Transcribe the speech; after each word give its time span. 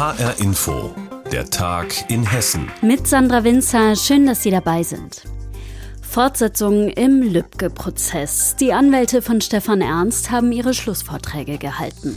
HR 0.00 0.40
Info, 0.40 0.94
der 1.30 1.50
Tag 1.50 2.10
in 2.10 2.24
Hessen. 2.24 2.70
Mit 2.80 3.06
Sandra 3.06 3.44
Winzer, 3.44 3.94
schön, 3.96 4.24
dass 4.24 4.42
Sie 4.42 4.50
dabei 4.50 4.82
sind. 4.82 5.24
Fortsetzung 6.00 6.88
im 6.88 7.20
Lübcke-Prozess. 7.20 8.56
Die 8.56 8.72
Anwälte 8.72 9.20
von 9.20 9.42
Stefan 9.42 9.82
Ernst 9.82 10.30
haben 10.30 10.52
ihre 10.52 10.72
Schlussvorträge 10.72 11.58
gehalten. 11.58 12.16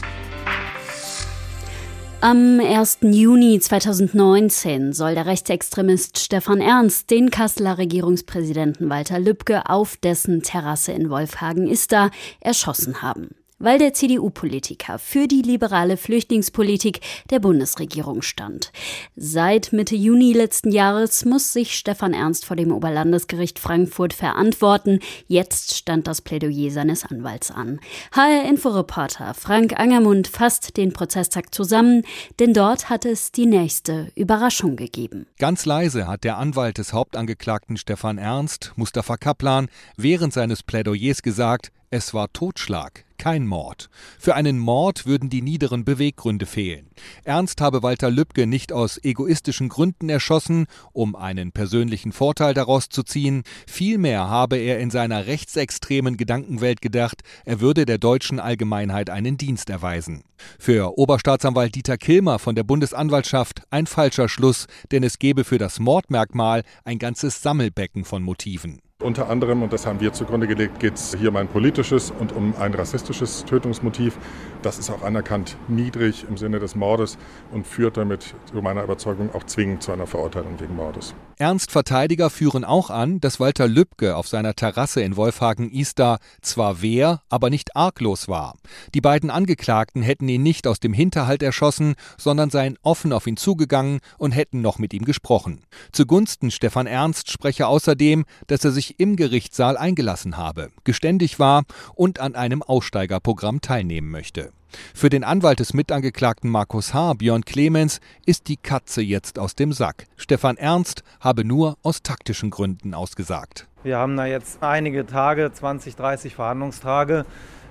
Am 2.22 2.58
1. 2.58 3.00
Juni 3.02 3.60
2019 3.60 4.94
soll 4.94 5.14
der 5.14 5.26
Rechtsextremist 5.26 6.18
Stefan 6.18 6.62
Ernst 6.62 7.10
den 7.10 7.30
Kasseler 7.30 7.76
Regierungspräsidenten 7.76 8.88
Walter 8.88 9.18
Lübcke 9.18 9.68
auf 9.68 9.98
dessen 9.98 10.42
Terrasse 10.42 10.92
in 10.92 11.10
Wolfhagen-Ister 11.10 12.10
erschossen 12.40 13.02
haben 13.02 13.43
weil 13.64 13.78
der 13.78 13.94
CDU-Politiker 13.94 14.98
für 14.98 15.26
die 15.26 15.42
liberale 15.42 15.96
Flüchtlingspolitik 15.96 17.00
der 17.30 17.40
Bundesregierung 17.40 18.22
stand. 18.22 18.72
Seit 19.16 19.72
Mitte 19.72 19.96
Juni 19.96 20.32
letzten 20.32 20.70
Jahres 20.70 21.24
muss 21.24 21.52
sich 21.52 21.74
Stefan 21.74 22.12
Ernst 22.12 22.44
vor 22.44 22.56
dem 22.56 22.72
Oberlandesgericht 22.72 23.58
Frankfurt 23.58 24.12
verantworten. 24.12 25.00
Jetzt 25.26 25.74
stand 25.76 26.06
das 26.06 26.20
Plädoyer 26.20 26.70
seines 26.70 27.04
Anwalts 27.04 27.50
an. 27.50 27.80
HR-Inforeporter 28.12 29.34
Frank 29.34 29.78
Angermund 29.78 30.28
fasst 30.28 30.76
den 30.76 30.92
Prozesstag 30.92 31.54
zusammen, 31.54 32.02
denn 32.38 32.52
dort 32.52 32.90
hat 32.90 33.04
es 33.04 33.32
die 33.32 33.46
nächste 33.46 34.12
Überraschung 34.14 34.76
gegeben. 34.76 35.26
Ganz 35.38 35.64
leise 35.64 36.06
hat 36.06 36.24
der 36.24 36.38
Anwalt 36.38 36.78
des 36.78 36.92
Hauptangeklagten 36.92 37.76
Stefan 37.76 38.18
Ernst, 38.18 38.72
Mustafa 38.76 39.16
Kaplan, 39.16 39.68
während 39.96 40.32
seines 40.32 40.62
Plädoyers 40.62 41.22
gesagt, 41.22 41.72
es 41.94 42.12
war 42.12 42.32
Totschlag, 42.32 43.04
kein 43.18 43.46
Mord. 43.46 43.88
Für 44.18 44.34
einen 44.34 44.58
Mord 44.58 45.06
würden 45.06 45.30
die 45.30 45.42
niederen 45.42 45.84
Beweggründe 45.84 46.44
fehlen. 46.44 46.90
Ernst 47.22 47.60
habe 47.60 47.84
Walter 47.84 48.10
Lübcke 48.10 48.48
nicht 48.48 48.72
aus 48.72 48.98
egoistischen 49.04 49.68
Gründen 49.68 50.08
erschossen, 50.08 50.66
um 50.92 51.14
einen 51.14 51.52
persönlichen 51.52 52.10
Vorteil 52.10 52.52
daraus 52.52 52.88
zu 52.88 53.04
ziehen. 53.04 53.44
Vielmehr 53.68 54.28
habe 54.28 54.56
er 54.56 54.80
in 54.80 54.90
seiner 54.90 55.26
rechtsextremen 55.26 56.16
Gedankenwelt 56.16 56.80
gedacht, 56.80 57.22
er 57.44 57.60
würde 57.60 57.86
der 57.86 57.98
deutschen 57.98 58.40
Allgemeinheit 58.40 59.08
einen 59.08 59.38
Dienst 59.38 59.70
erweisen. 59.70 60.24
Für 60.58 60.98
Oberstaatsanwalt 60.98 61.76
Dieter 61.76 61.96
Kilmer 61.96 62.40
von 62.40 62.56
der 62.56 62.64
Bundesanwaltschaft 62.64 63.62
ein 63.70 63.86
falscher 63.86 64.28
Schluss, 64.28 64.66
denn 64.90 65.04
es 65.04 65.20
gebe 65.20 65.44
für 65.44 65.58
das 65.58 65.78
Mordmerkmal 65.78 66.64
ein 66.82 66.98
ganzes 66.98 67.40
Sammelbecken 67.40 68.04
von 68.04 68.24
Motiven. 68.24 68.80
Unter 69.04 69.28
anderem, 69.28 69.62
und 69.62 69.70
das 69.70 69.84
haben 69.84 70.00
wir 70.00 70.14
zugrunde 70.14 70.46
gelegt, 70.46 70.80
geht 70.80 70.94
es 70.94 71.14
hier 71.14 71.28
um 71.28 71.36
ein 71.36 71.46
politisches 71.46 72.10
und 72.10 72.32
um 72.32 72.54
ein 72.58 72.72
rassistisches 72.72 73.44
Tötungsmotiv. 73.44 74.16
Das 74.62 74.78
ist 74.78 74.88
auch 74.88 75.02
anerkannt 75.02 75.58
niedrig 75.68 76.24
im 76.26 76.38
Sinne 76.38 76.58
des 76.58 76.74
Mordes 76.74 77.18
und 77.52 77.66
führt 77.66 77.98
damit, 77.98 78.34
zu 78.50 78.62
meiner 78.62 78.82
Überzeugung, 78.82 79.28
auch 79.34 79.44
zwingend 79.44 79.82
zu 79.82 79.92
einer 79.92 80.06
Verurteilung 80.06 80.58
wegen 80.58 80.74
Mordes. 80.74 81.14
Ernst 81.36 81.70
Verteidiger 81.70 82.30
führen 82.30 82.64
auch 82.64 82.88
an, 82.88 83.20
dass 83.20 83.40
Walter 83.40 83.68
Lübcke 83.68 84.16
auf 84.16 84.26
seiner 84.26 84.54
Terrasse 84.54 85.02
in 85.02 85.16
Wolfhagen-Istar 85.16 86.18
zwar 86.40 86.80
wehr, 86.80 87.20
aber 87.28 87.50
nicht 87.50 87.76
arglos 87.76 88.28
war. 88.28 88.54
Die 88.94 89.02
beiden 89.02 89.30
Angeklagten 89.30 90.00
hätten 90.00 90.28
ihn 90.28 90.42
nicht 90.42 90.66
aus 90.66 90.80
dem 90.80 90.94
Hinterhalt 90.94 91.42
erschossen, 91.42 91.96
sondern 92.16 92.48
seien 92.48 92.78
offen 92.82 93.12
auf 93.12 93.26
ihn 93.26 93.36
zugegangen 93.36 93.98
und 94.16 94.30
hätten 94.30 94.62
noch 94.62 94.78
mit 94.78 94.94
ihm 94.94 95.04
gesprochen. 95.04 95.64
Zugunsten 95.92 96.50
Stefan 96.50 96.86
Ernst 96.86 97.30
spreche 97.30 97.66
außerdem, 97.66 98.24
dass 98.46 98.64
er 98.64 98.70
sich 98.70 98.93
im 98.98 99.16
Gerichtssaal 99.16 99.76
eingelassen 99.76 100.36
habe, 100.36 100.70
geständig 100.84 101.38
war 101.38 101.64
und 101.94 102.20
an 102.20 102.34
einem 102.34 102.62
Aussteigerprogramm 102.62 103.60
teilnehmen 103.60 104.10
möchte. 104.10 104.52
Für 104.94 105.08
den 105.08 105.24
Anwalt 105.24 105.60
des 105.60 105.74
Mitangeklagten 105.74 106.50
Markus 106.50 106.94
H., 106.94 107.14
Björn 107.14 107.44
Clemens, 107.44 108.00
ist 108.26 108.48
die 108.48 108.56
Katze 108.56 109.02
jetzt 109.02 109.38
aus 109.38 109.54
dem 109.54 109.72
Sack. 109.72 110.06
Stefan 110.16 110.56
Ernst 110.56 111.02
habe 111.20 111.44
nur 111.44 111.76
aus 111.82 112.02
taktischen 112.02 112.50
Gründen 112.50 112.94
ausgesagt. 112.94 113.68
Wir 113.82 113.98
haben 113.98 114.16
da 114.16 114.26
jetzt 114.26 114.62
einige 114.62 115.06
Tage, 115.06 115.52
20, 115.52 115.96
30 115.96 116.34
Verhandlungstage, 116.34 117.26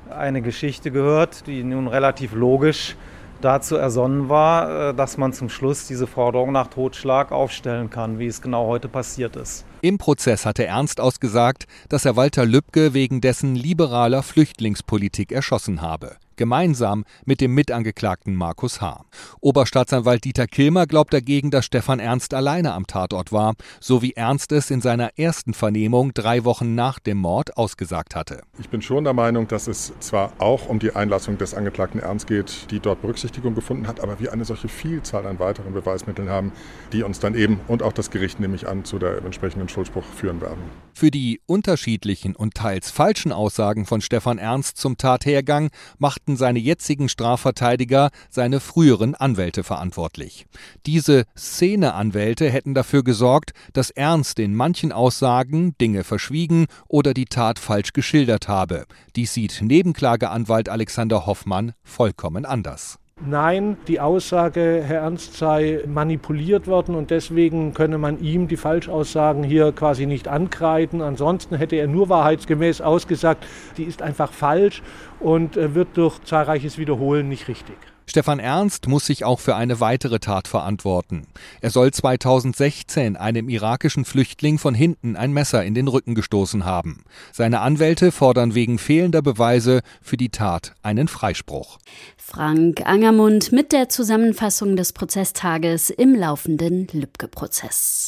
eine 0.10 0.42
Geschichte 0.42 0.92
gehört, 0.92 1.48
die 1.48 1.64
nun 1.64 1.88
relativ 1.88 2.34
logisch 2.34 2.96
dazu 3.44 3.76
ersonnen 3.76 4.30
war, 4.30 4.90
äh, 4.90 4.94
dass 4.94 5.18
man 5.18 5.34
zum 5.34 5.50
Schluss 5.50 5.88
diese 5.88 6.08
Forderung 6.08 6.52
nach 6.52 6.68
Totschlag 6.68 7.32
aufstellen 7.32 7.90
kann, 7.90 8.20
wie 8.20 8.28
es 8.28 8.42
genau 8.42 8.68
heute 8.68 8.88
passiert 8.88 9.36
ist. 9.36 9.66
Im 9.82 9.98
Prozess 9.98 10.46
hatte 10.46 10.66
Ernst 10.66 11.02
ausgesagt, 11.02 11.66
dass 11.90 12.06
er 12.06 12.16
Walter 12.16 12.46
Lübcke 12.46 12.94
wegen 12.94 13.22
dessen 13.22 13.56
liberaler 13.56 14.24
Flüchtlingspolitik 14.24 15.32
erschossen 15.32 15.82
habe 15.82 16.18
gemeinsam 16.38 17.06
mit 17.26 17.42
dem 17.42 17.54
Mitangeklagten 17.54 18.36
Markus 18.36 18.82
H. 18.82 19.06
Oberstaatsanwalt 19.42 20.24
Dieter 20.24 20.48
Kilmer 20.48 20.88
glaubt 20.88 21.14
dagegen, 21.14 21.52
dass 21.52 21.66
Stefan 21.66 22.00
Ernst 22.00 22.34
alleine 22.34 22.74
am 22.74 22.88
Tatort 22.88 23.32
war, 23.32 23.54
so 23.80 24.02
wie 24.02 24.14
Ernst 24.14 24.52
es 24.52 24.72
in 24.72 24.82
seiner 24.82 25.18
ersten 25.18 25.54
Vernehmung 25.54 26.14
drei 26.14 26.44
Wochen 26.46 26.76
nach 26.76 27.00
dem 27.00 27.18
Mord 27.18 27.58
ausgesagt 27.58 28.16
hatte. 28.16 28.42
Ich 28.60 28.70
bin 28.70 28.82
schon 28.82 29.04
der 29.04 29.14
Meinung, 29.14 29.48
dass 29.48 29.68
es 29.68 29.94
zwar 30.00 30.34
auch 30.40 30.68
um 30.68 30.80
die 30.80 30.96
Einlassung 30.96 31.38
des 31.38 31.54
Angeklagten 31.54 32.00
Ernst 32.00 32.28
geht, 32.28 32.72
die 32.72 32.80
dort 32.80 33.02
Berücksichtigung 33.02 33.56
gefunden 33.56 33.88
hat, 33.88 34.00
aber 34.00 34.20
wir 34.20 34.34
eine 34.34 34.46
solche 34.46 34.68
Vielzahl 34.68 35.26
an 35.26 35.40
weiteren 35.40 35.74
Beweismitteln 35.74 36.30
haben, 36.30 36.52
die 36.92 37.04
uns 37.04 37.20
dann 37.20 37.36
eben 37.36 37.60
und 37.68 37.84
auch 37.84 37.94
das 37.94 38.12
Gericht 38.12 38.40
nehme 38.40 38.56
ich 38.56 38.68
an 38.68 38.86
zu 38.86 39.00
der 39.00 39.24
entsprechenden 39.24 39.70
Schuldspruch 39.70 40.04
führen 40.04 40.42
werden. 40.42 40.62
Für 40.96 41.10
die 41.10 41.42
unterschiedlichen 41.48 42.36
und 42.36 42.54
teils 42.54 42.92
falschen 42.92 43.32
Aussagen 43.32 43.88
von 43.88 44.00
Stefan 44.00 44.38
Ernst 44.38 44.78
zum 44.78 44.96
Tathergang 44.98 45.72
machten 45.98 46.38
seine 46.38 46.60
jetzigen 46.60 47.10
Strafverteidiger 47.10 48.12
seine 48.30 48.60
früheren 48.60 49.16
Anwälte 49.16 49.64
verantwortlich. 49.64 50.46
Diese 50.86 51.26
Szeneanwälte 51.36 52.48
hätten 52.50 52.76
dafür 52.76 53.04
gesorgt, 53.04 53.54
dass 53.74 53.90
Ernst 53.90 54.38
in 54.38 54.54
manchen 54.54 54.92
Aussagen 54.92 55.76
Dinge 55.82 56.04
verschwiegen 56.04 56.68
oder 56.88 57.16
die 57.16 57.26
Tat 57.26 57.58
falsch 57.58 57.94
geschildert 57.94 58.48
habe. 58.48 58.86
Dies 59.16 59.34
sieht 59.34 59.62
Nebenklageanwalt 59.64 60.70
Alexander 60.70 61.26
Hoffmann 61.26 61.74
vollkommen 61.84 62.46
anders. 62.46 63.00
Nein, 63.22 63.78
die 63.88 64.00
Aussage, 64.00 64.82
Herr 64.84 65.02
Ernst 65.02 65.38
sei 65.38 65.84
manipuliert 65.88 66.68
worden 66.68 66.96
und 66.96 67.10
deswegen 67.10 67.74
könne 67.74 67.98
man 67.98 68.20
ihm 68.20 68.48
die 68.48 68.58
Falschaussagen 68.58 69.44
hier 69.44 69.72
quasi 69.72 70.06
nicht 70.08 70.28
ankreiden. 70.28 71.02
Ansonsten 71.02 71.56
hätte 71.56 71.76
er 71.76 71.88
nur 71.88 72.10
wahrheitsgemäß 72.10 72.82
ausgesagt, 72.82 73.46
die 73.78 73.84
ist 73.84 74.02
einfach 74.02 74.32
falsch 74.32 74.82
und 75.20 75.56
äh, 75.58 75.74
wird 75.76 75.96
durch 75.96 76.20
zahlreiches 76.24 76.78
Wiederholen 76.78 77.30
nicht 77.30 77.48
richtig. 77.48 77.78
Stefan 78.06 78.40
Ernst 78.40 78.88
muss 78.88 79.06
sich 79.06 79.24
auch 79.24 79.40
für 79.40 79.56
eine 79.56 79.80
weitere 79.80 80.20
Tat 80.20 80.48
verantworten. 80.48 81.28
Er 81.62 81.70
soll 81.70 81.92
2016 81.92 83.18
einem 83.18 83.50
irakischen 83.50 84.06
Flüchtling 84.06 84.60
von 84.60 84.76
hinten 84.76 85.16
ein 85.16 85.32
Messer 85.32 85.64
in 85.64 85.74
den 85.74 85.88
Rücken 85.88 86.16
gestoßen 86.16 86.66
haben. 86.66 87.04
Seine 87.32 87.62
Anwälte 87.62 88.12
fordern 88.12 88.56
wegen 88.56 88.78
fehlender 88.78 89.22
Beweise 89.22 89.82
für 90.02 90.18
die 90.18 90.30
Tat 90.30 90.74
einen 90.82 91.08
Freispruch. 91.08 91.78
Frank 92.18 92.86
Angermund 92.86 93.52
mit 93.52 93.72
der 93.72 93.90
Zusammenfassung 93.90 94.76
des 94.76 94.94
Prozesstages 94.94 95.90
im 95.90 96.16
laufenden 96.16 96.88
Lübcke-Prozess. 96.92 98.08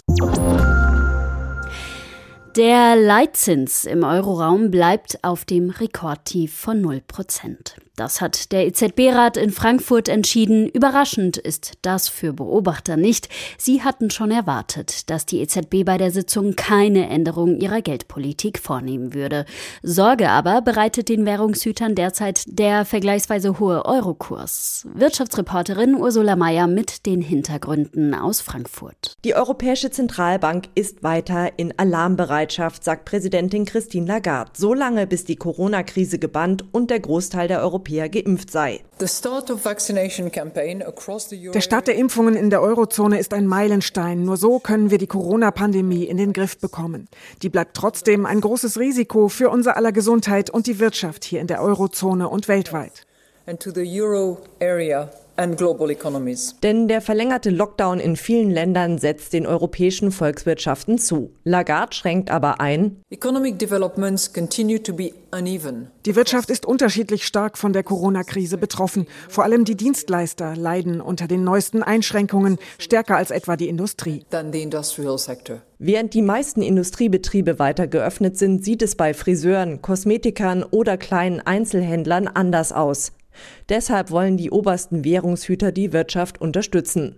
Der 2.55 2.95
Leitzins 2.95 3.83
im 3.83 4.03
Euroraum 4.03 4.71
bleibt 4.71 5.21
auf 5.23 5.43
dem 5.43 5.69
Rekordtief 5.69 6.53
von 6.53 6.79
0 6.79 7.01
Prozent. 7.05 7.75
Das 7.95 8.19
hat 8.19 8.51
der 8.51 8.67
EZB-Rat 8.67 9.37
in 9.37 9.51
Frankfurt 9.51 10.09
entschieden. 10.09 10.67
Überraschend 10.67 11.37
ist 11.37 11.73
das 11.81 12.09
für 12.09 12.33
Beobachter 12.33 12.97
nicht. 12.97 13.29
Sie 13.57 13.83
hatten 13.83 14.09
schon 14.09 14.31
erwartet, 14.31 15.09
dass 15.09 15.25
die 15.25 15.39
EZB 15.39 15.85
bei 15.85 15.97
der 15.97 16.11
Sitzung 16.11 16.57
keine 16.57 17.07
Änderung 17.07 17.57
ihrer 17.57 17.81
Geldpolitik 17.81 18.59
vornehmen 18.59 19.13
würde. 19.13 19.45
Sorge 19.81 20.29
aber 20.29 20.61
bereitet 20.61 21.07
den 21.07 21.25
Währungshütern 21.25 21.95
derzeit 21.95 22.43
der 22.47 22.83
vergleichsweise 22.83 23.59
hohe 23.59 23.85
Eurokurs. 23.85 24.85
Wirtschaftsreporterin 24.93 25.95
Ursula 25.95 26.35
Mayer 26.35 26.67
mit 26.67 27.05
den 27.05 27.21
Hintergründen 27.21 28.13
aus 28.13 28.41
Frankfurt. 28.41 29.13
Die 29.23 29.35
Europäische 29.35 29.89
Zentralbank 29.89 30.67
ist 30.75 31.01
weiter 31.01 31.57
in 31.57 31.73
Alarmbereitschaft, 31.79 32.83
sagt 32.83 33.05
Präsidentin 33.05 33.63
Christine 33.63 34.05
Lagarde. 34.05 34.51
So 34.57 34.73
lange, 34.73 35.07
bis 35.07 35.23
die 35.23 35.37
Corona-Krise 35.37 36.19
gebannt 36.19 36.65
und 36.73 36.89
der 36.89 36.99
Großteil 36.99 37.47
der 37.47 37.61
Europäer 37.61 37.84
Europäer 37.85 38.09
geimpft 38.09 38.51
sei. 38.51 38.81
Der 38.99 39.07
Start 41.61 41.87
der 41.87 41.95
Impfungen 41.95 42.35
in 42.35 42.49
der 42.49 42.61
Eurozone 42.61 43.19
ist 43.19 43.33
ein 43.33 43.47
Meilenstein. 43.47 44.23
Nur 44.23 44.37
so 44.37 44.59
können 44.59 44.89
wir 44.89 44.97
die 44.97 45.07
Corona-Pandemie 45.07 46.03
in 46.05 46.17
den 46.17 46.33
Griff 46.33 46.57
bekommen. 46.57 47.07
Die 47.41 47.49
bleibt 47.49 47.77
trotzdem 47.77 48.25
ein 48.25 48.41
großes 48.41 48.79
Risiko 48.79 49.29
für 49.29 49.49
unser 49.49 49.77
aller 49.77 49.91
Gesundheit 49.91 50.49
und 50.49 50.67
die 50.67 50.79
Wirtschaft 50.79 51.23
hier 51.23 51.41
in 51.41 51.47
der 51.47 51.61
Eurozone 51.61 52.27
und 52.29 52.47
weltweit. 52.47 53.05
Denn 56.63 56.87
der 56.87 57.01
verlängerte 57.01 57.49
Lockdown 57.49 57.99
in 57.99 58.15
vielen 58.15 58.51
Ländern 58.51 58.97
setzt 58.97 59.33
den 59.33 59.45
europäischen 59.45 60.11
Volkswirtschaften 60.11 60.97
zu. 60.97 61.31
Lagarde 61.43 61.95
schränkt 61.95 62.31
aber 62.31 62.61
ein. 62.61 63.01
Die 66.05 66.15
Wirtschaft 66.15 66.49
ist 66.49 66.65
unterschiedlich 66.65 67.25
stark 67.25 67.57
von 67.57 67.73
der 67.73 67.83
Corona-Krise 67.83 68.57
betroffen. 68.57 69.07
Vor 69.27 69.43
allem 69.43 69.65
die 69.65 69.75
Dienstleister 69.75 70.55
leiden 70.55 71.01
unter 71.01 71.27
den 71.27 71.43
neuesten 71.43 71.83
Einschränkungen 71.83 72.57
stärker 72.79 73.17
als 73.17 73.31
etwa 73.31 73.57
die 73.57 73.67
Industrie. 73.67 74.23
Während 75.77 76.13
die 76.13 76.21
meisten 76.21 76.61
Industriebetriebe 76.61 77.59
weiter 77.59 77.87
geöffnet 77.87 78.37
sind, 78.37 78.63
sieht 78.63 78.81
es 78.81 78.95
bei 78.95 79.13
Friseuren, 79.13 79.81
Kosmetikern 79.81 80.63
oder 80.63 80.97
kleinen 80.97 81.41
Einzelhändlern 81.41 82.27
anders 82.27 82.71
aus. 82.71 83.11
Deshalb 83.69 84.11
wollen 84.11 84.37
die 84.37 84.51
obersten 84.51 85.03
Währungshüter 85.03 85.71
die 85.71 85.93
Wirtschaft 85.93 86.39
unterstützen. 86.41 87.15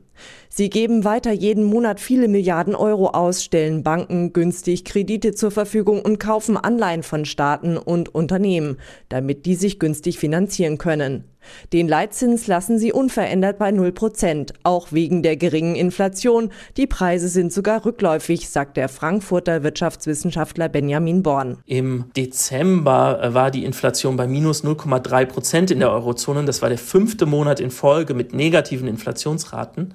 Sie 0.49 0.69
geben 0.69 1.03
weiter 1.03 1.31
jeden 1.31 1.63
Monat 1.63 1.99
viele 1.99 2.27
Milliarden 2.27 2.75
Euro 2.75 3.09
aus, 3.09 3.43
stellen 3.43 3.83
Banken 3.83 4.33
günstig 4.33 4.85
Kredite 4.85 5.33
zur 5.33 5.51
Verfügung 5.51 6.01
und 6.01 6.19
kaufen 6.19 6.57
Anleihen 6.57 7.03
von 7.03 7.25
Staaten 7.25 7.77
und 7.77 8.13
Unternehmen, 8.13 8.77
damit 9.09 9.45
die 9.45 9.55
sich 9.55 9.79
günstig 9.79 10.17
finanzieren 10.17 10.77
können. 10.77 11.25
Den 11.73 11.87
Leitzins 11.87 12.47
lassen 12.47 12.79
sie 12.79 12.91
unverändert 12.91 13.57
bei 13.57 13.71
0 13.71 13.91
Prozent, 13.91 14.53
auch 14.63 14.91
wegen 14.91 15.23
der 15.23 15.37
geringen 15.37 15.75
Inflation. 15.75 16.51
Die 16.77 16.87
Preise 16.87 17.29
sind 17.29 17.53
sogar 17.53 17.85
rückläufig, 17.85 18.49
sagt 18.49 18.77
der 18.77 18.89
Frankfurter 18.89 19.63
Wirtschaftswissenschaftler 19.63 20.69
Benjamin 20.69 21.23
Born. 21.23 21.57
Im 21.65 22.05
Dezember 22.15 23.19
äh, 23.21 23.33
war 23.33 23.51
die 23.51 23.65
Inflation 23.65 24.17
bei 24.17 24.27
minus 24.27 24.63
0,3 24.63 25.25
Prozent 25.25 25.71
in 25.71 25.79
der 25.79 25.91
Eurozone. 25.91 26.45
Das 26.45 26.61
war 26.61 26.69
der 26.69 26.77
fünfte 26.77 27.25
Monat 27.25 27.59
in 27.59 27.71
Folge 27.71 28.13
mit 28.13 28.33
negativen 28.33 28.87
Inflationsraten. 28.87 29.93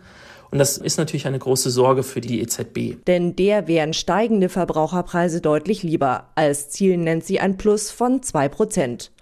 Und 0.53 0.59
das 0.59 0.77
ist 0.77 0.99
natürlich 0.99 1.27
eine 1.27 1.39
große 1.39 1.71
Sorge 1.71 2.03
für 2.03 2.21
die 2.21 2.43
EZB. 2.43 3.03
Denn 3.07 3.35
der 3.35 3.67
wären 3.69 3.95
steigende 3.95 4.51
Verbraucherpreise 4.51 5.41
deutlich 5.41 5.83
lieber. 5.83 6.29
Als 6.35 6.69
Ziel 6.69 6.99
nennt 6.99 7.25
sie 7.25 7.41
ein 7.41 7.57
Plus 7.57 7.91
von 7.91 8.23
2 8.23 8.51
Prozent. 8.51 9.13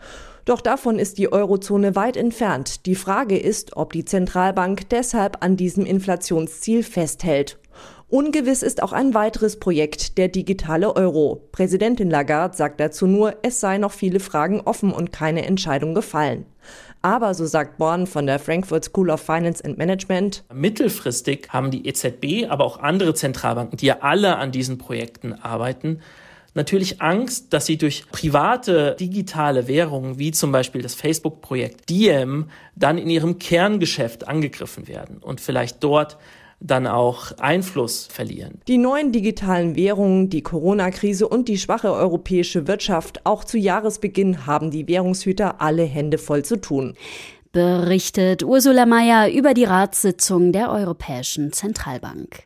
Doch 0.45 0.61
davon 0.61 0.99
ist 0.99 1.19
die 1.19 1.33
Eurozone 1.33 1.95
weit 1.95 2.17
entfernt. 2.17 2.85
Die 2.85 2.97
Frage 2.97 3.39
ist, 3.39 3.77
ob 3.77 3.93
die 3.93 4.05
Zentralbank 4.05 4.89
deshalb 4.89 5.45
an 5.45 5.57
diesem 5.57 5.87
Inflationsziel 5.87 6.83
festhält. 6.83 7.61
Ungewiss 8.09 8.65
ist 8.65 8.83
auch 8.83 8.93
ein 8.93 9.15
weiteres 9.15 9.61
Projekt, 9.61 10.19
der 10.19 10.27
digitale 10.27 10.97
Euro. 10.97 11.49
Präsidentin 11.53 12.11
Lagarde 12.11 12.57
sagt 12.57 12.81
dazu 12.81 13.07
nur, 13.07 13.37
es 13.43 13.61
sei 13.61 13.79
noch 13.79 13.93
viele 13.93 14.19
Fragen 14.19 14.63
offen 14.63 14.91
und 14.91 15.13
keine 15.13 15.47
Entscheidung 15.47 15.95
gefallen. 15.95 16.47
Aber, 17.03 17.33
so 17.33 17.47
sagt 17.47 17.79
Born 17.79 18.07
von 18.07 18.27
der 18.27 18.39
Frankfurt 18.39 18.85
School 18.85 19.11
of 19.11 19.21
Finance 19.21 19.65
and 19.65 19.79
Management, 19.79 20.45
mittelfristig 20.53 21.49
haben 21.49 21.71
die 21.71 21.87
EZB, 21.87 22.51
aber 22.51 22.65
auch 22.65 22.79
andere 22.79 23.15
Zentralbanken, 23.15 23.79
die 23.79 23.87
ja 23.87 23.99
alle 24.01 24.37
an 24.37 24.53
diesen 24.53 24.77
Projekten 24.77 25.33
arbeiten, 25.33 26.01
natürlich 26.53 27.01
Angst, 27.01 27.53
dass 27.53 27.65
sie 27.65 27.79
durch 27.79 28.05
private 28.11 28.97
digitale 28.99 29.67
Währungen 29.67 30.19
wie 30.19 30.33
zum 30.33 30.53
Beispiel 30.53 30.83
das 30.83 30.95
Facebook-Projekt 30.95 31.89
Diem 31.89 32.51
dann 32.77 32.99
in 32.99 33.09
ihrem 33.09 33.39
Kerngeschäft 33.39 34.29
angegriffen 34.29 34.87
werden 34.89 35.19
und 35.19 35.41
vielleicht 35.41 35.83
dort 35.83 36.19
dann 36.61 36.87
auch 36.87 37.33
Einfluss 37.39 38.07
verlieren. 38.07 38.61
Die 38.69 38.79
neuen 38.79 39.13
digitalen 39.13 39.77
Währungen, 39.77 40.29
die 40.29 40.43
Corona-Krise 40.43 41.27
und 41.27 41.49
die 41.49 41.59
schwache 41.59 41.93
europäische 41.93 42.69
Wirtschaft, 42.69 43.25
auch 43.25 43.45
zu 43.45 43.59
Jahresbeginn 43.59 44.47
haben 44.47 44.71
die 44.71 44.87
Währungshüter 44.87 45.61
alle 45.61 45.85
Hände 45.85 46.19
voll 46.19 46.45
zu 46.45 46.61
tun. 46.61 46.95
Berichtet 47.53 48.45
Ursula 48.45 48.87
Mayer 48.87 49.33
über 49.33 49.55
die 49.55 49.65
Ratssitzung 49.65 50.53
der 50.53 50.71
Europäischen 50.71 51.53
Zentralbank. 51.53 52.45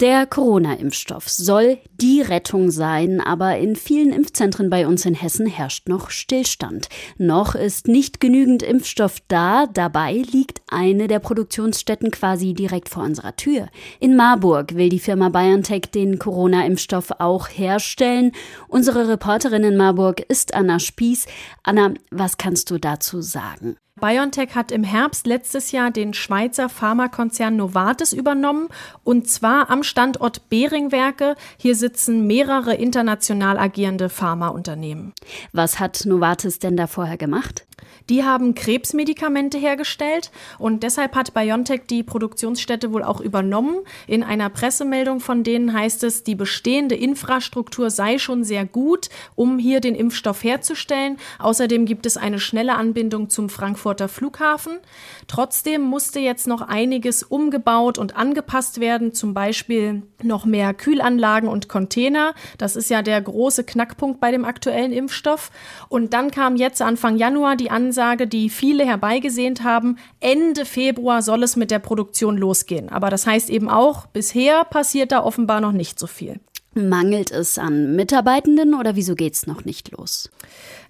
Der 0.00 0.26
Corona-Impfstoff 0.26 1.26
soll 1.26 1.78
die 2.02 2.20
Rettung 2.20 2.70
sein, 2.70 3.22
aber 3.22 3.56
in 3.56 3.76
vielen 3.76 4.12
Impfzentren 4.12 4.68
bei 4.68 4.86
uns 4.86 5.06
in 5.06 5.14
Hessen 5.14 5.46
herrscht 5.46 5.88
noch 5.88 6.10
Stillstand. 6.10 6.90
Noch 7.16 7.54
ist 7.54 7.88
nicht 7.88 8.20
genügend 8.20 8.62
Impfstoff 8.62 9.20
da, 9.28 9.66
dabei 9.66 10.12
liegt 10.12 10.60
eine 10.70 11.06
der 11.06 11.20
Produktionsstätten 11.20 12.10
quasi 12.10 12.52
direkt 12.52 12.90
vor 12.90 13.04
unserer 13.04 13.36
Tür. 13.36 13.68
In 13.98 14.16
Marburg 14.16 14.74
will 14.74 14.90
die 14.90 14.98
Firma 14.98 15.30
BioNTech 15.30 15.90
den 15.94 16.18
Corona-Impfstoff 16.18 17.12
auch 17.18 17.48
herstellen. 17.48 18.32
Unsere 18.68 19.08
Reporterin 19.08 19.64
in 19.64 19.78
Marburg 19.78 20.20
ist 20.20 20.52
Anna 20.52 20.78
Spieß. 20.78 21.24
Anna, 21.62 21.94
was 22.10 22.36
kannst 22.36 22.70
du 22.70 22.78
dazu 22.78 23.22
sagen? 23.22 23.78
BioNTech 23.98 24.54
hat 24.54 24.72
im 24.72 24.84
Herbst 24.84 25.26
letztes 25.26 25.72
Jahr 25.72 25.90
den 25.90 26.12
Schweizer 26.12 26.68
Pharmakonzern 26.68 27.56
Novartis 27.56 28.12
übernommen 28.12 28.68
und 29.04 29.30
zwar 29.30 29.70
am 29.70 29.82
Standort 29.82 30.50
Beringwerke. 30.50 31.34
Hier 31.56 31.74
sitzen 31.74 32.26
mehrere 32.26 32.74
international 32.74 33.58
agierende 33.58 34.10
Pharmaunternehmen. 34.10 35.14
Was 35.52 35.80
hat 35.80 36.04
Novartis 36.04 36.58
denn 36.58 36.76
da 36.76 36.86
vorher 36.86 37.16
gemacht? 37.16 37.64
Die 38.08 38.22
haben 38.22 38.54
Krebsmedikamente 38.54 39.58
hergestellt 39.58 40.30
und 40.58 40.82
deshalb 40.82 41.16
hat 41.16 41.34
BioNTech 41.34 41.82
die 41.90 42.02
Produktionsstätte 42.02 42.92
wohl 42.92 43.02
auch 43.02 43.20
übernommen. 43.20 43.78
In 44.06 44.22
einer 44.22 44.48
Pressemeldung 44.48 45.20
von 45.20 45.42
denen 45.42 45.72
heißt 45.72 46.04
es, 46.04 46.22
die 46.22 46.36
bestehende 46.36 46.94
Infrastruktur 46.94 47.90
sei 47.90 48.18
schon 48.18 48.44
sehr 48.44 48.64
gut, 48.64 49.08
um 49.34 49.58
hier 49.58 49.80
den 49.80 49.96
Impfstoff 49.96 50.44
herzustellen. 50.44 51.16
Außerdem 51.38 51.84
gibt 51.84 52.06
es 52.06 52.16
eine 52.16 52.38
schnelle 52.38 52.74
Anbindung 52.76 53.28
zum 53.28 53.48
Frankfurter 53.48 54.08
Flughafen. 54.08 54.78
Trotzdem 55.26 55.82
musste 55.82 56.20
jetzt 56.20 56.46
noch 56.46 56.62
einiges 56.62 57.24
umgebaut 57.24 57.98
und 57.98 58.16
angepasst 58.16 58.80
werden, 58.80 59.14
zum 59.14 59.34
Beispiel 59.34 60.02
noch 60.22 60.44
mehr 60.44 60.74
Kühlanlagen 60.74 61.48
und 61.48 61.68
Container. 61.68 62.34
Das 62.58 62.76
ist 62.76 62.88
ja 62.88 63.02
der 63.02 63.20
große 63.20 63.64
Knackpunkt 63.64 64.20
bei 64.20 64.30
dem 64.30 64.44
aktuellen 64.44 64.92
Impfstoff. 64.92 65.50
Und 65.88 66.12
dann 66.12 66.30
kam 66.30 66.54
jetzt 66.56 66.80
Anfang 66.80 67.16
Januar 67.16 67.56
die 67.56 67.70
Ansage, 67.70 67.95
Ansage, 67.96 68.26
die 68.26 68.50
viele 68.50 68.84
herbeigesehnt 68.84 69.64
haben. 69.64 69.96
Ende 70.20 70.66
Februar 70.66 71.22
soll 71.22 71.42
es 71.42 71.56
mit 71.56 71.70
der 71.70 71.78
Produktion 71.78 72.36
losgehen. 72.36 72.90
Aber 72.90 73.08
das 73.08 73.26
heißt 73.26 73.48
eben 73.48 73.70
auch, 73.70 74.04
bisher 74.06 74.64
passiert 74.64 75.12
da 75.12 75.24
offenbar 75.24 75.62
noch 75.62 75.72
nicht 75.72 75.98
so 75.98 76.06
viel. 76.06 76.38
Mangelt 76.76 77.30
es 77.30 77.58
an 77.58 77.96
Mitarbeitenden 77.96 78.74
oder 78.74 78.96
wieso 78.96 79.14
geht 79.14 79.32
es 79.32 79.46
noch 79.46 79.64
nicht 79.64 79.96
los? 79.96 80.30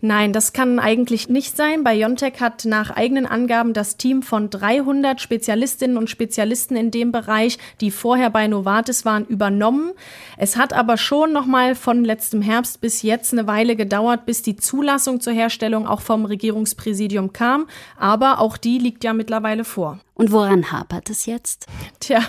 Nein, 0.00 0.32
das 0.32 0.52
kann 0.52 0.80
eigentlich 0.80 1.28
nicht 1.28 1.56
sein. 1.56 1.84
BioNTech 1.84 2.40
hat 2.40 2.64
nach 2.64 2.90
eigenen 2.90 3.24
Angaben 3.24 3.72
das 3.72 3.96
Team 3.96 4.22
von 4.22 4.50
300 4.50 5.20
Spezialistinnen 5.20 5.96
und 5.96 6.10
Spezialisten 6.10 6.74
in 6.74 6.90
dem 6.90 7.12
Bereich, 7.12 7.58
die 7.80 7.92
vorher 7.92 8.30
bei 8.30 8.48
Novartis 8.48 9.04
waren, 9.04 9.26
übernommen. 9.26 9.92
Es 10.36 10.56
hat 10.56 10.72
aber 10.72 10.96
schon 10.96 11.32
noch 11.32 11.46
mal 11.46 11.76
von 11.76 12.04
letztem 12.04 12.42
Herbst 12.42 12.80
bis 12.80 13.02
jetzt 13.02 13.32
eine 13.32 13.46
Weile 13.46 13.76
gedauert, 13.76 14.26
bis 14.26 14.42
die 14.42 14.56
Zulassung 14.56 15.20
zur 15.20 15.34
Herstellung 15.34 15.86
auch 15.86 16.00
vom 16.00 16.24
Regierungspräsidium 16.24 17.32
kam. 17.32 17.68
Aber 17.96 18.40
auch 18.40 18.56
die 18.56 18.78
liegt 18.78 19.04
ja 19.04 19.12
mittlerweile 19.12 19.62
vor. 19.62 20.00
Und 20.18 20.32
woran 20.32 20.72
hapert 20.72 21.10
es 21.10 21.26
jetzt? 21.26 21.67
Tja, 22.00 22.20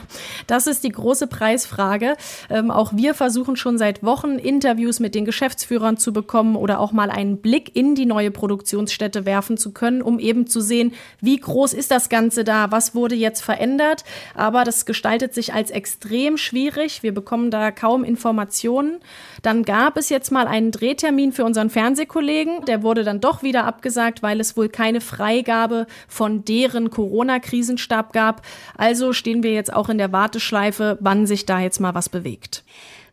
das 0.45 0.67
ist 0.67 0.83
die 0.83 0.89
große 0.89 1.25
Preisfrage. 1.27 2.17
Ähm, 2.50 2.69
auch 2.69 2.91
wir 2.93 3.13
versuchen 3.13 3.55
schon 3.55 3.77
seit 3.77 4.03
Wochen 4.03 4.31
Interviews 4.39 5.00
mit 5.00 5.15
den 5.15 5.23
Geschäftsführern 5.23 5.95
zu 5.95 6.12
bekommen 6.12 6.57
oder 6.57 6.81
auch 6.81 6.91
mal 6.91 7.09
einen 7.09 7.38
Blick 7.38 7.77
in 7.77 7.95
die 7.95 8.05
neue 8.05 8.29
Produktionsstätte 8.29 9.25
werfen 9.25 9.55
zu 9.55 9.71
können, 9.71 10.01
um 10.01 10.19
eben 10.19 10.47
zu 10.47 10.59
sehen, 10.59 10.95
wie 11.21 11.38
groß 11.38 11.71
ist 11.71 11.89
das 11.89 12.09
Ganze 12.09 12.43
da, 12.43 12.71
was 12.71 12.93
wurde 12.93 13.15
jetzt 13.15 13.41
verändert. 13.41 14.03
Aber 14.35 14.65
das 14.65 14.85
gestaltet 14.85 15.33
sich 15.33 15.53
als 15.53 15.71
extrem 15.71 16.35
schwierig. 16.35 17.03
Wir 17.03 17.13
bekommen 17.13 17.51
da 17.51 17.71
kaum 17.71 18.03
Informationen. 18.03 19.00
Dann 19.43 19.63
gab 19.63 19.95
es 19.95 20.09
jetzt 20.09 20.29
mal 20.29 20.47
einen 20.47 20.71
Drehtermin 20.71 21.31
für 21.31 21.45
unseren 21.45 21.69
Fernsehkollegen. 21.69 22.65
Der 22.65 22.83
wurde 22.83 23.05
dann 23.05 23.21
doch 23.21 23.43
wieder 23.43 23.63
abgesagt, 23.63 24.21
weil 24.21 24.41
es 24.41 24.57
wohl 24.57 24.67
keine 24.67 25.00
Freigabe 25.00 25.88
von 26.09 26.43
deren 26.43 26.89
Corona-Krisen 26.89 27.76
Krisenstab 27.77 28.13
gab. 28.13 28.41
Also 28.75 29.13
stehen 29.13 29.43
wir 29.43 29.53
jetzt 29.53 29.72
auch 29.72 29.89
in 29.89 29.98
der 29.98 30.12
Warteschleife, 30.12 30.98
wann 31.00 31.27
sich 31.27 31.46
da 31.46 31.60
jetzt 31.60 31.79
mal 31.79 31.96
was 31.96 32.10
bewegt. 32.10 32.63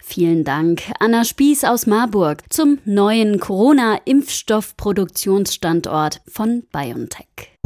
Vielen 0.06 0.44
Dank, 0.44 0.82
Anna 1.00 1.24
Spieß 1.24 1.64
aus 1.64 1.86
Marburg 1.86 2.42
zum 2.50 2.78
neuen 2.84 3.40
Corona-Impfstoffproduktionsstandort 3.40 6.20
von 6.30 6.64
BioNTech. 6.70 7.56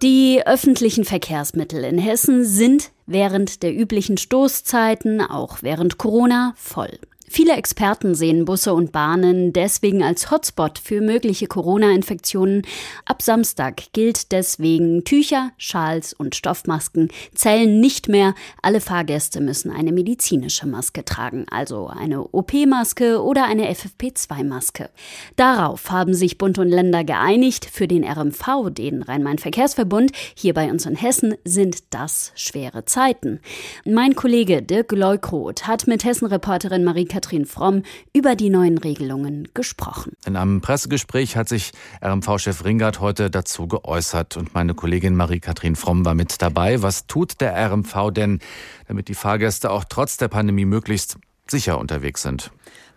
Die 0.00 0.40
öffentlichen 0.46 1.04
Verkehrsmittel 1.04 1.84
in 1.84 1.98
Hessen 1.98 2.46
sind 2.46 2.90
während 3.04 3.62
der 3.62 3.76
üblichen 3.76 4.16
Stoßzeiten, 4.16 5.20
auch 5.20 5.58
während 5.60 5.98
Corona, 5.98 6.54
voll. 6.56 6.98
Viele 7.32 7.52
Experten 7.52 8.16
sehen 8.16 8.44
Busse 8.44 8.74
und 8.74 8.90
Bahnen 8.90 9.52
deswegen 9.52 10.02
als 10.02 10.32
Hotspot 10.32 10.80
für 10.80 11.00
mögliche 11.00 11.46
Corona-Infektionen. 11.46 12.62
Ab 13.04 13.22
Samstag 13.22 13.92
gilt 13.92 14.32
deswegen 14.32 15.04
Tücher, 15.04 15.52
Schals 15.56 16.12
und 16.12 16.34
Stoffmasken 16.34 17.08
zählen 17.32 17.78
nicht 17.78 18.08
mehr. 18.08 18.34
Alle 18.62 18.80
Fahrgäste 18.80 19.40
müssen 19.40 19.70
eine 19.70 19.92
medizinische 19.92 20.66
Maske 20.66 21.04
tragen, 21.04 21.46
also 21.48 21.86
eine 21.86 22.24
OP-Maske 22.24 23.22
oder 23.22 23.44
eine 23.44 23.70
FFP2-Maske. 23.70 24.90
Darauf 25.36 25.88
haben 25.88 26.14
sich 26.14 26.36
Bund 26.36 26.58
und 26.58 26.68
Länder 26.68 27.04
geeinigt. 27.04 27.64
Für 27.64 27.86
den 27.86 28.02
RMV, 28.02 28.70
den 28.70 29.04
Rhein-Main-Verkehrsverbund, 29.04 30.10
hier 30.34 30.52
bei 30.52 30.68
uns 30.68 30.84
in 30.84 30.96
Hessen, 30.96 31.36
sind 31.44 31.94
das 31.94 32.32
schwere 32.34 32.86
Zeiten. 32.86 33.38
Mein 33.84 34.16
Kollege 34.16 34.62
Dirk 34.62 34.90
Leukroth 34.90 35.68
hat 35.68 35.86
mit 35.86 36.02
Hessen-Reporterin 36.02 36.82
Marie-Kathrin 37.20 37.44
Fromm 37.44 37.82
über 38.14 38.34
die 38.34 38.50
neuen 38.50 38.78
Regelungen 38.78 39.48
gesprochen. 39.52 40.12
In 40.24 40.36
einem 40.36 40.60
Pressegespräch 40.60 41.36
hat 41.36 41.48
sich 41.48 41.72
RMV-Chef 42.02 42.64
Ringard 42.64 43.00
heute 43.00 43.30
dazu 43.30 43.68
geäußert 43.68 44.36
und 44.36 44.54
meine 44.54 44.74
Kollegin 44.74 45.14
Marie-Kathrin 45.16 45.76
Fromm 45.76 46.04
war 46.04 46.14
mit 46.14 46.40
dabei. 46.40 46.82
Was 46.82 47.06
tut 47.06 47.40
der 47.40 47.54
RMV 47.70 48.10
denn, 48.12 48.40
damit 48.88 49.08
die 49.08 49.14
Fahrgäste 49.14 49.70
auch 49.70 49.84
trotz 49.84 50.16
der 50.16 50.28
Pandemie 50.28 50.64
möglichst 50.64 51.18
sicher 51.46 51.78
unterwegs 51.78 52.22
sind? 52.22 52.50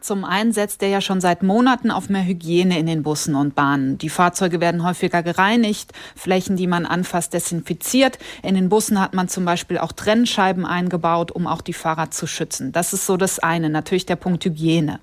Zum 0.04 0.26
einen 0.26 0.52
setzt 0.52 0.84
er 0.84 0.90
ja 0.90 1.00
schon 1.00 1.22
seit 1.22 1.44
Monaten 1.44 1.90
auf 1.90 2.10
mehr 2.10 2.26
Hygiene 2.26 2.78
in 2.78 2.88
den 2.88 3.04
Bussen 3.04 3.36
und 3.36 3.56
Bahnen. 3.56 3.98
Die 3.98 4.10
Fahrzeuge 4.10 4.60
werden 4.60 4.84
häufiger 4.84 5.24
gereinigt, 5.24 5.94
Flächen, 6.14 6.58
die 6.58 6.68
man 6.68 6.86
anfasst, 6.86 7.34
desinfiziert. 7.34 8.20
In 8.42 8.56
den 8.56 8.68
Bussen 8.68 9.00
hat 9.00 9.14
man 9.14 9.30
zum 9.30 9.46
Beispiel 9.46 9.78
auch 9.78 9.94
Trennscheiben 9.94 10.66
eingebaut, 10.66 11.32
um 11.32 11.48
auch 11.48 11.62
die 11.62 11.72
Fahrer 11.72 12.12
zu 12.12 12.28
schützen. 12.28 12.74
Das 12.74 12.92
ist 12.92 13.06
so 13.06 13.16
das 13.16 13.40
eine, 13.40 13.70
natürlich 13.70 14.06
der 14.06 14.18
Punkt 14.18 14.44
Hygiene. 14.44 15.00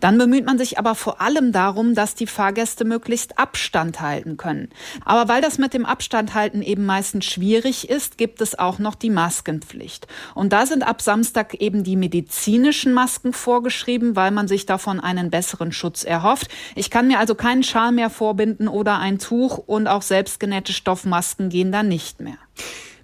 Dann 0.00 0.16
bemüht 0.16 0.46
man 0.46 0.56
sich 0.56 0.78
aber 0.78 0.94
vor 0.94 1.20
allem 1.20 1.52
darum, 1.52 1.94
dass 1.94 2.14
die 2.14 2.26
Fahrgäste 2.26 2.86
möglichst 2.86 3.38
Abstand 3.38 4.00
halten 4.00 4.38
können. 4.38 4.70
Aber 5.04 5.28
weil 5.28 5.42
das 5.42 5.58
mit 5.58 5.74
dem 5.74 5.84
Abstand 5.84 6.32
halten 6.32 6.62
eben 6.62 6.86
meistens 6.86 7.26
schwierig 7.26 7.90
ist, 7.90 8.16
gibt 8.16 8.40
es 8.40 8.58
auch 8.58 8.78
noch 8.78 8.94
die 8.94 9.10
Maskenpflicht. 9.10 10.06
Und 10.34 10.54
da 10.54 10.64
sind 10.64 10.88
ab 10.88 11.02
Samstag 11.02 11.52
eben 11.52 11.84
die 11.84 11.96
medizinischen 11.96 12.94
Masken 12.94 13.34
vorgeschrieben, 13.34 14.16
weil 14.16 14.37
man 14.38 14.46
sich 14.46 14.66
davon 14.66 15.00
einen 15.00 15.30
besseren 15.30 15.72
Schutz 15.72 16.04
erhofft. 16.04 16.46
Ich 16.76 16.90
kann 16.90 17.08
mir 17.08 17.18
also 17.18 17.34
keinen 17.34 17.64
Schal 17.64 17.90
mehr 17.90 18.08
vorbinden 18.08 18.68
oder 18.68 19.00
ein 19.00 19.18
Tuch 19.18 19.58
und 19.58 19.88
auch 19.88 20.02
selbstgenähte 20.02 20.72
Stoffmasken 20.72 21.48
gehen 21.48 21.72
dann 21.72 21.88
nicht 21.88 22.20
mehr. 22.20 22.38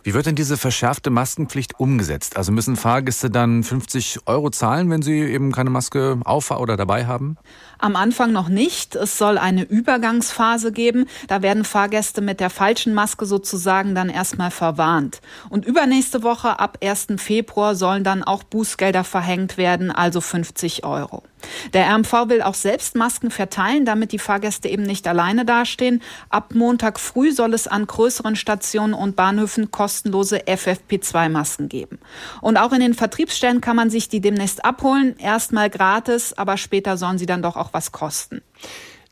Wie 0.05 0.13
wird 0.13 0.27
denn 0.27 0.35
diese 0.35 0.59
verschärfte 0.59 1.09
Maskenpflicht 1.09 1.81
umgesetzt? 1.81 2.37
Also 2.37 2.53
müssen 2.53 2.77
Fahrgäste 2.77 3.31
dann 3.31 3.63
50 3.63 4.19
Euro 4.27 4.51
zahlen, 4.51 4.91
wenn 4.91 5.01
sie 5.01 5.19
eben 5.19 5.51
keine 5.51 5.71
Maske 5.71 6.21
auf 6.27 6.51
oder 6.51 6.77
dabei 6.77 7.07
haben? 7.07 7.39
Am 7.79 7.97
Anfang 7.97 8.31
noch 8.31 8.51
nicht. 8.51 8.97
Es 8.97 9.17
soll 9.17 9.39
eine 9.39 9.63
Übergangsphase 9.63 10.73
geben. 10.73 11.07
Da 11.27 11.41
werden 11.41 11.65
Fahrgäste 11.65 12.21
mit 12.21 12.39
der 12.41 12.51
falschen 12.51 12.93
Maske 12.93 13.25
sozusagen 13.25 13.95
dann 13.95 14.11
erstmal 14.11 14.51
verwarnt. 14.51 15.23
Und 15.49 15.65
übernächste 15.65 16.23
Woche 16.23 16.61
ab 16.61 16.77
1. 16.85 17.07
Februar 17.17 17.75
sollen 17.75 18.05
dann 18.05 18.23
auch 18.23 18.43
Bußgelder 18.43 19.05
verhängt 19.05 19.57
werden, 19.57 19.91
also 19.91 20.21
50 20.21 20.85
Euro. 20.85 21.23
Der 21.73 21.93
RMV 21.93 22.29
will 22.29 22.43
auch 22.43 22.55
selbst 22.55 22.97
Masken 22.97 23.31
verteilen, 23.31 23.85
damit 23.85 24.13
die 24.13 24.19
Fahrgäste 24.19 24.69
eben 24.69 24.83
nicht 24.83 25.07
alleine 25.07 25.45
dastehen. 25.45 26.03
Ab 26.29 26.55
Montag 26.55 27.01
früh 27.01 27.33
soll 27.33 27.55
es 27.55 27.67
an 27.67 27.87
größeren 27.87 28.37
Stationen 28.37 28.95
und 28.95 29.17
Bahnhöfen 29.17 29.71
kostenlose 29.71 30.39
FFP2-Masken 30.39 31.69
geben. 31.69 31.99
Und 32.41 32.57
auch 32.57 32.73
in 32.73 32.81
den 32.81 32.95
Vertriebsstellen 32.95 33.61
kann 33.61 33.77
man 33.77 33.91
sich 33.91 34.09
die 34.09 34.21
demnächst 34.21 34.65
abholen. 34.65 35.17
Erstmal 35.19 35.71
gratis, 35.71 36.33
aber 36.33 36.57
später 36.57 36.97
sollen 36.97 37.19
sie 37.19 37.27
dann 37.27 37.43
doch 37.43 37.57
auch 37.57 37.73
was 37.73 37.93
kosten. 37.93 38.43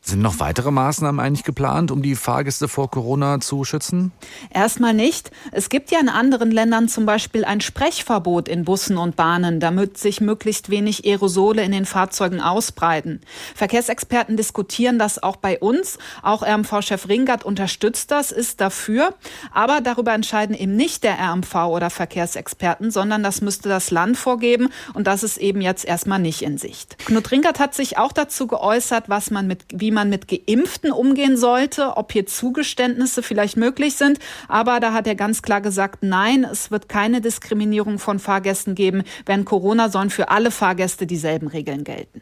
Sind 0.05 0.21
noch 0.21 0.41
weitere 0.41 0.69
Maßnahmen 0.69 1.21
eigentlich 1.23 1.45
geplant, 1.45 1.89
um 1.89 2.01
die 2.01 2.15
Fahrgäste 2.15 2.67
vor 2.67 2.91
Corona 2.91 3.39
zu 3.39 3.63
schützen? 3.63 4.11
Erstmal 4.49 4.93
nicht. 4.93 5.31
Es 5.53 5.69
gibt 5.69 5.91
ja 5.91 5.99
in 6.01 6.09
anderen 6.09 6.51
Ländern 6.51 6.89
zum 6.89 7.05
Beispiel 7.05 7.45
ein 7.45 7.61
Sprechverbot 7.61 8.49
in 8.49 8.65
Bussen 8.65 8.97
und 8.97 9.15
Bahnen, 9.15 9.61
damit 9.61 9.97
sich 9.97 10.19
möglichst 10.19 10.69
wenig 10.69 11.05
Aerosole 11.05 11.63
in 11.63 11.71
den 11.71 11.85
Fahrzeugen 11.85 12.41
ausbreiten. 12.41 13.21
Verkehrsexperten 13.55 14.35
diskutieren 14.35 14.99
das 14.99 15.23
auch 15.23 15.37
bei 15.37 15.57
uns. 15.57 15.97
Auch 16.21 16.43
RMV-Chef 16.43 17.07
Ringert 17.07 17.45
unterstützt 17.45 18.11
das, 18.11 18.33
ist 18.33 18.59
dafür. 18.59 19.15
Aber 19.53 19.79
darüber 19.79 20.11
entscheiden 20.11 20.53
eben 20.53 20.75
nicht 20.75 21.05
der 21.05 21.17
RMV 21.17 21.55
oder 21.67 21.89
Verkehrsexperten, 21.89 22.91
sondern 22.91 23.23
das 23.23 23.39
müsste 23.39 23.69
das 23.69 23.89
Land 23.89 24.17
vorgeben. 24.17 24.67
Und 24.93 25.07
das 25.07 25.23
ist 25.23 25.37
eben 25.37 25.61
jetzt 25.61 25.85
erstmal 25.85 26.19
nicht 26.19 26.41
in 26.41 26.57
Sicht. 26.57 26.97
Knut 27.05 27.31
Ringert 27.31 27.59
hat 27.59 27.73
sich 27.73 27.97
auch 27.97 28.11
dazu 28.11 28.47
geäußert, 28.47 29.05
was 29.07 29.31
man 29.31 29.47
mit, 29.47 29.63
wie 29.69 29.92
man 29.93 30.09
mit 30.09 30.27
Geimpften 30.27 30.91
umgehen 30.91 31.37
sollte, 31.37 31.97
ob 31.97 32.11
hier 32.11 32.25
Zugeständnisse 32.25 33.23
vielleicht 33.23 33.57
möglich 33.57 33.95
sind. 33.95 34.19
Aber 34.47 34.79
da 34.79 34.93
hat 34.93 35.07
er 35.07 35.15
ganz 35.15 35.41
klar 35.41 35.61
gesagt, 35.61 35.99
nein, 36.01 36.43
es 36.43 36.71
wird 36.71 36.89
keine 36.89 37.21
Diskriminierung 37.21 37.99
von 37.99 38.19
Fahrgästen 38.19 38.75
geben. 38.75 39.03
Während 39.25 39.45
Corona 39.45 39.89
sollen 39.89 40.09
für 40.09 40.29
alle 40.29 40.51
Fahrgäste 40.51 41.07
dieselben 41.07 41.47
Regeln 41.47 41.83
gelten. 41.83 42.21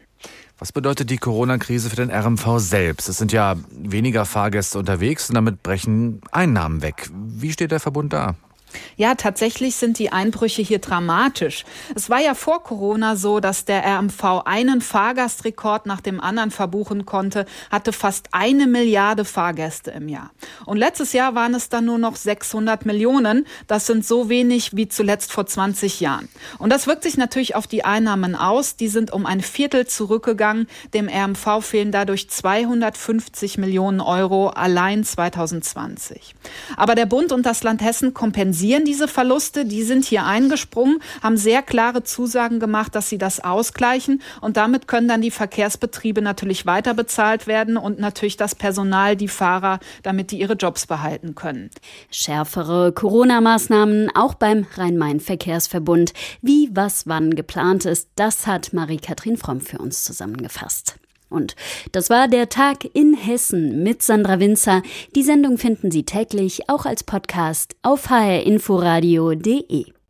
Was 0.58 0.70
bedeutet 0.70 1.10
die 1.10 1.16
Corona-Krise 1.16 1.90
für 1.90 1.96
den 1.96 2.10
RMV 2.10 2.58
selbst? 2.58 3.08
Es 3.08 3.18
sind 3.18 3.32
ja 3.32 3.56
weniger 3.70 4.24
Fahrgäste 4.24 4.78
unterwegs 4.78 5.28
und 5.28 5.34
damit 5.34 5.62
brechen 5.62 6.20
Einnahmen 6.30 6.82
weg. 6.82 7.10
Wie 7.12 7.50
steht 7.50 7.72
der 7.72 7.80
Verbund 7.80 8.12
da? 8.12 8.36
Ja, 8.96 9.14
tatsächlich 9.14 9.76
sind 9.76 9.98
die 9.98 10.12
Einbrüche 10.12 10.62
hier 10.62 10.78
dramatisch. 10.78 11.64
Es 11.94 12.10
war 12.10 12.20
ja 12.20 12.34
vor 12.34 12.62
Corona 12.62 13.16
so, 13.16 13.40
dass 13.40 13.64
der 13.64 13.84
RMV 13.84 14.42
einen 14.44 14.80
Fahrgastrekord 14.80 15.86
nach 15.86 16.00
dem 16.00 16.20
anderen 16.20 16.50
verbuchen 16.50 17.06
konnte, 17.06 17.46
hatte 17.70 17.92
fast 17.92 18.28
eine 18.32 18.66
Milliarde 18.66 19.24
Fahrgäste 19.24 19.90
im 19.92 20.08
Jahr. 20.08 20.30
Und 20.66 20.76
letztes 20.76 21.12
Jahr 21.12 21.34
waren 21.34 21.54
es 21.54 21.68
dann 21.68 21.84
nur 21.84 21.98
noch 21.98 22.16
600 22.16 22.86
Millionen. 22.86 23.46
Das 23.66 23.86
sind 23.86 24.06
so 24.06 24.28
wenig 24.28 24.76
wie 24.76 24.88
zuletzt 24.88 25.32
vor 25.32 25.46
20 25.46 26.00
Jahren. 26.00 26.28
Und 26.58 26.70
das 26.70 26.86
wirkt 26.86 27.02
sich 27.02 27.16
natürlich 27.16 27.54
auf 27.54 27.66
die 27.66 27.84
Einnahmen 27.84 28.34
aus. 28.34 28.76
Die 28.76 28.88
sind 28.88 29.12
um 29.12 29.26
ein 29.26 29.40
Viertel 29.40 29.86
zurückgegangen. 29.86 30.66
Dem 30.94 31.08
RMV 31.08 31.64
fehlen 31.64 31.92
dadurch 31.92 32.28
250 32.30 33.58
Millionen 33.58 34.00
Euro 34.00 34.48
allein 34.48 35.04
2020. 35.04 36.34
Aber 36.76 36.94
der 36.94 37.06
Bund 37.06 37.32
und 37.32 37.44
das 37.44 37.62
Land 37.62 37.82
Hessen 37.82 38.14
kompensieren 38.14 38.61
kompensieren 38.62 38.84
diese 38.84 39.08
Verluste. 39.08 39.64
Die 39.64 39.82
sind 39.82 40.04
hier 40.04 40.24
eingesprungen, 40.24 41.00
haben 41.20 41.36
sehr 41.36 41.62
klare 41.62 42.04
Zusagen 42.04 42.60
gemacht, 42.60 42.94
dass 42.94 43.08
sie 43.08 43.18
das 43.18 43.40
ausgleichen. 43.40 44.22
Und 44.40 44.56
damit 44.56 44.86
können 44.86 45.08
dann 45.08 45.20
die 45.20 45.32
Verkehrsbetriebe 45.32 46.22
natürlich 46.22 46.64
weiter 46.64 46.94
bezahlt 46.94 47.48
werden 47.48 47.76
und 47.76 47.98
natürlich 47.98 48.36
das 48.36 48.54
Personal, 48.54 49.16
die 49.16 49.26
Fahrer, 49.26 49.80
damit 50.04 50.30
die 50.30 50.38
ihre 50.38 50.54
Jobs 50.54 50.86
behalten 50.86 51.34
können. 51.34 51.70
Schärfere 52.12 52.92
Corona-Maßnahmen 52.92 54.10
auch 54.14 54.34
beim 54.34 54.64
Rhein-Main-Verkehrsverbund. 54.76 56.12
Wie, 56.40 56.70
was, 56.72 57.08
wann 57.08 57.34
geplant 57.34 57.84
ist, 57.84 58.10
das 58.14 58.46
hat 58.46 58.72
Marie-Kathrin 58.72 59.38
Fromm 59.38 59.60
für 59.60 59.78
uns 59.78 60.04
zusammengefasst. 60.04 61.01
Und 61.32 61.56
das 61.92 62.10
war 62.10 62.28
der 62.28 62.48
Tag 62.48 62.84
in 62.94 63.14
Hessen 63.14 63.82
mit 63.82 64.02
Sandra 64.02 64.38
Winzer. 64.38 64.82
Die 65.14 65.22
Sendung 65.22 65.58
finden 65.58 65.90
Sie 65.90 66.04
täglich 66.04 66.68
auch 66.68 66.86
als 66.86 67.02
Podcast 67.02 67.74
auf 67.82 68.10
hrinforadio.de. 68.10 70.01